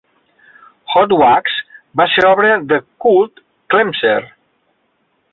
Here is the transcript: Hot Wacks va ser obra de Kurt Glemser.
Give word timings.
Hot 0.93 1.11
Wacks 1.17 1.57
va 2.01 2.07
ser 2.13 2.25
obra 2.29 2.55
de 2.71 2.79
Kurt 3.05 3.43
Glemser. 3.75 4.15